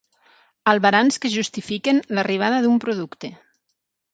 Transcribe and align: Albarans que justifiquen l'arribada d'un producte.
Albarans 0.71 1.19
que 1.25 1.31
justifiquen 1.35 2.01
l'arribada 2.19 2.63
d'un 2.65 2.81
producte. 2.87 3.35